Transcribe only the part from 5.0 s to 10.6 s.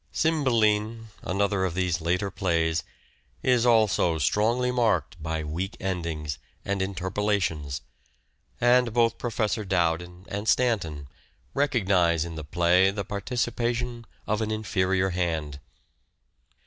by" weak endings" and interpolations; and both Professor Dowden and